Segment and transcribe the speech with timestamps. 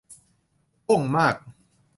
[0.87, 1.35] บ๊งมาก